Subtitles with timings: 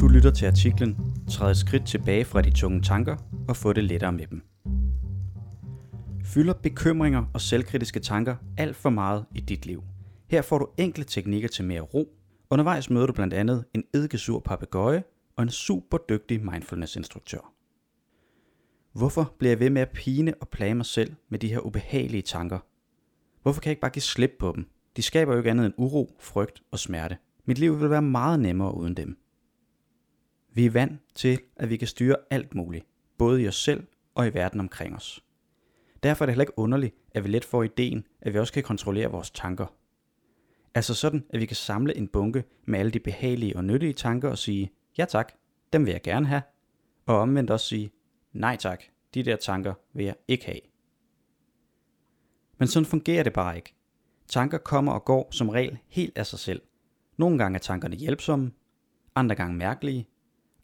[0.00, 0.96] Du lytter til artiklen
[1.30, 3.16] Træd et skridt tilbage fra de tunge tanker
[3.48, 4.42] og få det lettere med dem.
[6.24, 9.82] Fylder bekymringer og selvkritiske tanker alt for meget i dit liv?
[10.30, 12.08] Her får du enkle teknikker til mere ro.
[12.50, 15.04] Undervejs møder du blandt andet en eddikesur papegøje
[15.36, 17.52] og en super dygtig mindfulness-instruktør.
[18.92, 22.22] Hvorfor bliver jeg ved med at pine og plage mig selv med de her ubehagelige
[22.22, 22.58] tanker?
[23.42, 24.66] Hvorfor kan jeg ikke bare give slip på dem?
[24.96, 27.16] De skaber jo ikke andet end uro, frygt og smerte.
[27.44, 29.18] Mit liv vil være meget nemmere uden dem.
[30.52, 32.86] Vi er vant til, at vi kan styre alt muligt,
[33.18, 35.24] både i os selv og i verden omkring os.
[36.02, 38.62] Derfor er det heller ikke underligt, at vi let får ideen, at vi også kan
[38.62, 39.66] kontrollere vores tanker.
[40.74, 44.28] Altså sådan, at vi kan samle en bunke med alle de behagelige og nyttige tanker
[44.28, 45.32] og sige, ja tak,
[45.72, 46.42] dem vil jeg gerne have.
[47.06, 47.90] Og omvendt også sige,
[48.32, 48.82] nej tak,
[49.14, 50.60] de der tanker vil jeg ikke have.
[52.58, 53.74] Men sådan fungerer det bare ikke.
[54.28, 56.62] Tanker kommer og går som regel helt af sig selv.
[57.16, 58.50] Nogle gange er tankerne hjælpsomme,
[59.14, 60.08] andre gange mærkelige,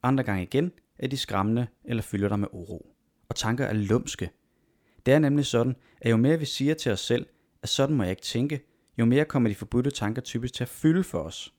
[0.03, 2.95] andre gange igen er de skræmmende eller fylder dig med uro.
[3.29, 4.31] Og tanker er lumske.
[5.07, 7.27] Det er nemlig sådan, at jo mere vi siger til os selv,
[7.63, 8.61] at sådan må jeg ikke tænke,
[8.99, 11.55] jo mere kommer de forbudte tanker typisk til at fylde for os.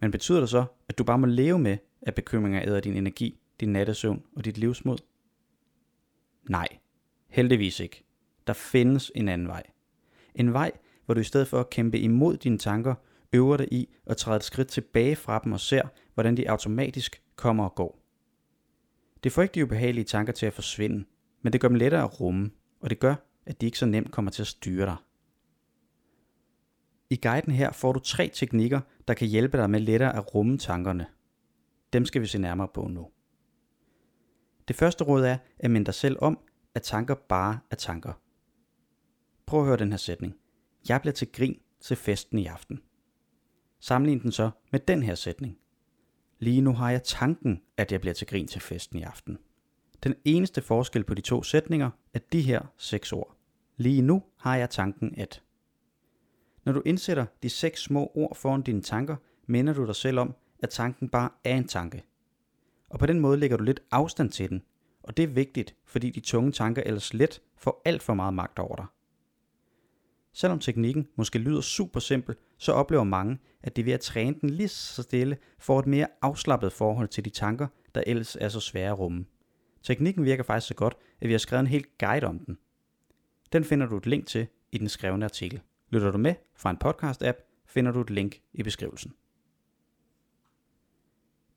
[0.00, 3.40] Men betyder det så, at du bare må leve med, at bekymringer æder din energi,
[3.60, 4.98] din nattesøvn og dit livsmod?
[6.50, 6.68] Nej,
[7.28, 8.04] heldigvis ikke.
[8.46, 9.62] Der findes en anden vej.
[10.34, 10.72] En vej,
[11.08, 12.94] hvor du i stedet for at kæmpe imod dine tanker,
[13.32, 15.82] øver dig i at træde et skridt tilbage fra dem og ser,
[16.14, 18.02] hvordan de automatisk kommer og går.
[19.24, 21.04] Det får ikke de ubehagelige tanker til at forsvinde,
[21.42, 22.50] men det gør dem lettere at rumme,
[22.80, 23.14] og det gør,
[23.46, 24.96] at de ikke så nemt kommer til at styre dig.
[27.10, 30.58] I guiden her får du tre teknikker, der kan hjælpe dig med lettere at rumme
[30.58, 31.06] tankerne.
[31.92, 33.08] Dem skal vi se nærmere på nu.
[34.68, 36.38] Det første råd er at minde dig selv om,
[36.74, 38.12] at tanker bare er tanker.
[39.46, 40.34] Prøv at høre den her sætning.
[40.88, 42.80] Jeg bliver til grin til festen i aften.
[43.80, 45.58] Sammenlign den så med den her sætning.
[46.38, 49.38] Lige nu har jeg tanken, at jeg bliver til grin til festen i aften.
[50.04, 53.36] Den eneste forskel på de to sætninger er de her seks ord.
[53.76, 55.42] Lige nu har jeg tanken at.
[56.64, 59.16] Når du indsætter de seks små ord foran dine tanker,
[59.46, 62.04] minder du dig selv om, at tanken bare er en tanke.
[62.88, 64.62] Og på den måde lægger du lidt afstand til den,
[65.02, 68.58] og det er vigtigt, fordi de tunge tanker ellers let får alt for meget magt
[68.58, 68.86] over dig.
[70.40, 74.50] Selvom teknikken måske lyder super simpel, så oplever mange, at det ved at træne den
[74.50, 78.60] lige så stille får et mere afslappet forhold til de tanker, der ellers er så
[78.60, 79.24] svære at rumme.
[79.82, 82.58] Teknikken virker faktisk så godt, at vi har skrevet en helt guide om den.
[83.52, 85.60] Den finder du et link til i den skrevne artikel.
[85.90, 89.12] Lytter du med fra en podcast-app, finder du et link i beskrivelsen.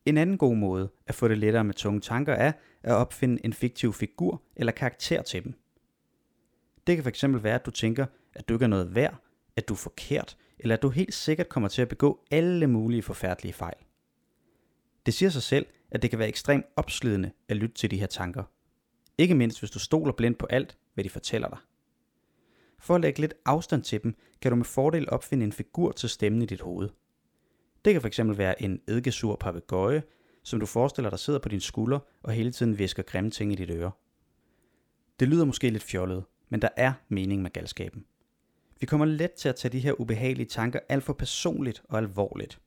[0.06, 2.52] En anden god måde at få det lettere med tunge tanker er
[2.84, 5.61] at opfinde en fiktiv figur eller karakter til dem.
[6.88, 9.16] Det kan fx være, at du tænker, at du ikke er noget værd,
[9.56, 13.02] at du er forkert, eller at du helt sikkert kommer til at begå alle mulige
[13.02, 13.78] forfærdelige fejl.
[15.06, 18.08] Det siger sig selv, at det kan være ekstremt opslidende at lytte til de her
[18.08, 18.44] tanker.
[19.18, 21.58] Ikke mindst hvis du stoler blindt på alt, hvad de fortæller dig.
[22.80, 26.10] For at lægge lidt afstand til dem, kan du med fordel opfinde en figur til
[26.10, 26.90] stemmen i dit hoved.
[27.86, 30.04] Det kan fx være en eddikesur papegøje,
[30.44, 33.56] som du forestiller dig sidder på din skulder og hele tiden visker grimme ting i
[33.56, 33.92] dit øre.
[35.20, 38.06] Det lyder måske lidt fjollet, men der er mening med galskaben.
[38.80, 42.60] Vi kommer let til at tage de her ubehagelige tanker alt for personligt og alvorligt.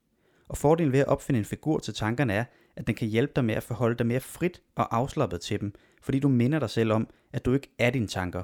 [0.48, 2.44] Og fordelen ved at opfinde en figur til tankerne er,
[2.76, 5.74] at den kan hjælpe dig med at forholde dig mere frit og afslappet til dem,
[6.02, 8.42] fordi du minder dig selv om, at du ikke er dine tanker.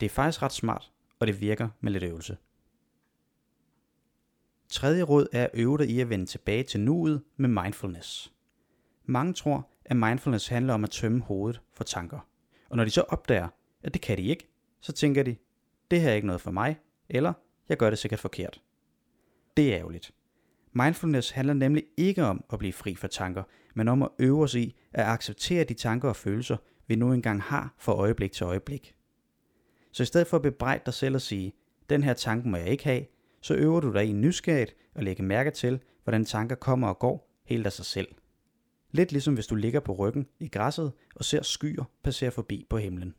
[0.00, 2.36] Det er faktisk ret smart, og det virker med lidt øvelse.
[4.68, 8.32] Tredje råd er at øve dig i at vende tilbage til nuet med mindfulness.
[9.04, 12.18] Mange tror, at mindfulness handler om at tømme hovedet for tanker.
[12.70, 13.48] Og når de så opdager,
[13.82, 14.48] at det kan de ikke,
[14.80, 15.36] så tænker de,
[15.90, 16.78] det her er ikke noget for mig,
[17.08, 17.32] eller
[17.68, 18.62] jeg gør det sikkert forkert.
[19.56, 20.10] Det er ærgerligt.
[20.72, 23.42] Mindfulness handler nemlig ikke om at blive fri for tanker,
[23.74, 26.56] men om at øve os i at acceptere de tanker og følelser,
[26.86, 28.94] vi nu engang har fra øjeblik til øjeblik.
[29.92, 31.52] Så i stedet for at bebrejde dig selv og sige,
[31.90, 33.04] den her tanke må jeg ikke have,
[33.40, 37.30] så øver du dig i nysgerrighed og lægge mærke til, hvordan tanker kommer og går
[37.44, 38.08] helt af sig selv.
[38.90, 42.76] Lidt ligesom hvis du ligger på ryggen i græsset og ser skyer passere forbi på
[42.76, 43.14] himlen.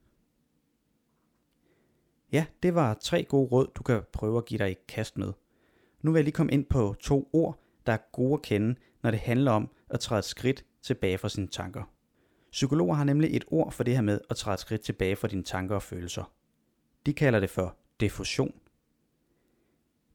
[2.31, 5.33] Ja, det var tre gode råd, du kan prøve at give dig et kast med.
[6.01, 9.11] Nu vil jeg lige komme ind på to ord, der er gode at kende, når
[9.11, 11.83] det handler om at træde et skridt tilbage fra sine tanker.
[12.51, 15.27] Psykologer har nemlig et ord for det her med at træde et skridt tilbage fra
[15.27, 16.33] dine tanker og følelser.
[17.05, 18.53] De kalder det for diffusion.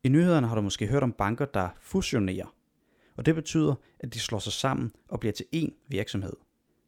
[0.05, 2.55] I nyhederne har du måske hørt om banker, der fusionerer.
[3.17, 6.33] Og det betyder, at de slår sig sammen og bliver til én virksomhed.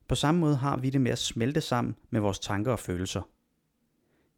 [0.08, 3.22] På samme måde har vi det med at smelte sammen med vores tanker og følelser.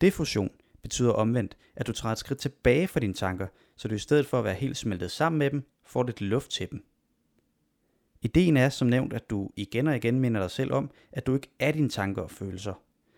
[0.00, 0.50] Diffusion
[0.82, 3.46] betyder omvendt, at du træder et skridt tilbage fra dine tanker,
[3.76, 6.50] så du i stedet for at være helt smeltet sammen med dem, får lidt luft
[6.50, 6.84] til dem.
[8.22, 11.34] Ideen er som nævnt, at du igen og igen minder dig selv om, at du
[11.34, 12.75] ikke er dine tanker og følelser,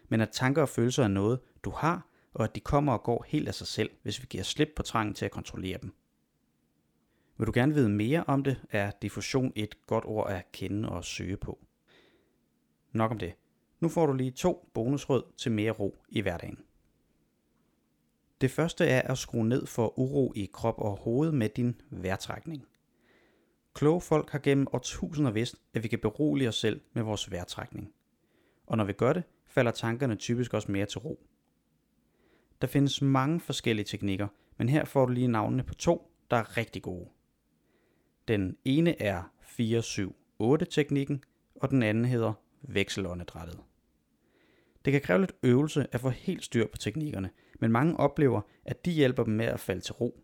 [0.08, 3.24] men at tanker og følelser er noget, du har, og at de kommer og går
[3.28, 5.94] helt af sig selv, hvis vi giver slip på trangen til at kontrollere dem.
[7.38, 11.04] Vil du gerne vide mere om det, er diffusion et godt ord at kende og
[11.04, 11.58] søge på.
[12.92, 13.34] Nok om det.
[13.80, 16.58] Nu får du lige to bonusråd til mere ro i hverdagen.
[18.40, 22.66] Det første er at skrue ned for uro i krop og hoved med din vejrtrækning.
[23.74, 27.92] Kloge folk har gennem årtusinder vidst, at vi kan berolige os selv med vores vejrtrækning.
[28.66, 31.26] Og når vi gør det, falder tankerne typisk også mere til ro.
[32.60, 36.56] Der findes mange forskellige teknikker, men her får du lige navnene på to, der er
[36.56, 37.08] rigtig gode.
[38.28, 42.32] Den ene er 4-7-8-teknikken, og den anden hedder
[42.62, 43.60] vekselåndedrættet.
[44.84, 47.30] Det kan kræve lidt øvelse at få helt styr på teknikkerne,
[47.60, 50.20] men mange oplever, at de hjælper dem med at falde til ro.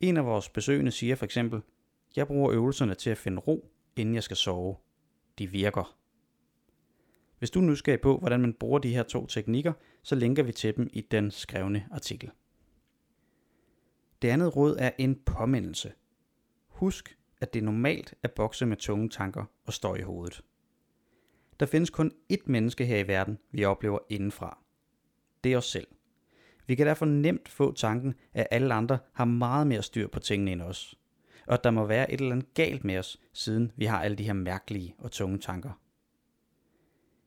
[0.00, 1.60] En af vores besøgende siger for eksempel,
[2.16, 4.76] jeg bruger øvelserne til at finde ro, inden jeg skal sove.
[5.38, 5.98] De virker.
[7.38, 9.72] Hvis du er nysgerrig på, hvordan man bruger de her to teknikker,
[10.02, 12.30] så linker vi til dem i den skrevne artikel.
[14.22, 15.92] Det andet råd er en påmindelse.
[16.68, 20.42] Husk, at det er normalt at bokse med tunge tanker og støj i hovedet.
[21.60, 24.58] Der findes kun ét menneske her i verden, vi oplever indenfra.
[25.44, 25.86] Det er os selv.
[26.66, 30.52] Vi kan derfor nemt få tanken, at alle andre har meget mere styr på tingene
[30.52, 30.98] end os.
[31.46, 34.16] Og at der må være et eller andet galt med os, siden vi har alle
[34.16, 35.70] de her mærkelige og tunge tanker.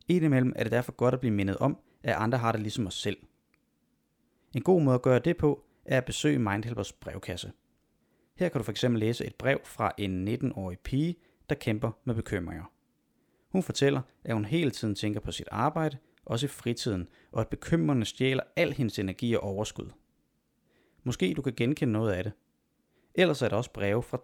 [0.07, 3.01] Indimellem er det derfor godt at blive mindet om, at andre har det ligesom os
[3.01, 3.17] selv.
[4.53, 7.51] En god måde at gøre det på, er at besøge Mindhelpers brevkasse.
[8.35, 11.15] Her kan du fx læse et brev fra en 19-årig pige,
[11.49, 12.74] der kæmper med bekymringer.
[13.55, 17.47] Hun fortæller, at hun hele tiden tænker på sit arbejde, også i fritiden, og at
[17.47, 19.89] bekymrende stjæler al hendes energi og overskud.
[21.03, 22.33] Måske du kan genkende noget af det.
[23.13, 24.17] Ellers er der også breve fra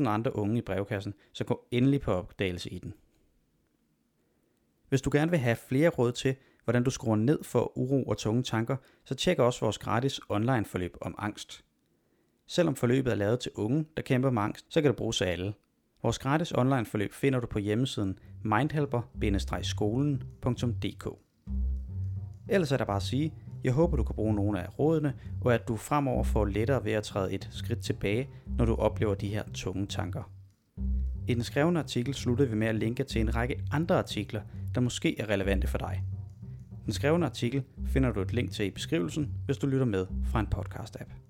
[0.00, 2.94] 2.000 andre unge i brevkassen, så gå endelig på opdagelse i den.
[4.88, 8.18] Hvis du gerne vil have flere råd til, hvordan du skruer ned for uro og
[8.18, 11.64] tunge tanker, så tjek også vores gratis online forløb om angst.
[12.46, 15.32] Selvom forløbet er lavet til unge, der kæmper med angst, så kan det bruges af
[15.32, 15.54] alle.
[16.02, 21.08] Vores gratis online forløb finder du på hjemmesiden mindhelper-skolen.dk
[22.48, 23.34] Ellers er der bare at sige,
[23.64, 26.92] jeg håber du kan bruge nogle af rådene, og at du fremover får lettere ved
[26.92, 28.28] at træde et skridt tilbage,
[28.58, 30.30] når du oplever de her tunge tanker.
[31.28, 34.40] I den skrevne artikel slutter vi med at linke til en række andre artikler,
[34.74, 36.04] der måske er relevante for dig.
[36.84, 40.40] Den skrevne artikel finder du et link til i beskrivelsen, hvis du lytter med fra
[40.40, 41.27] en podcast-app.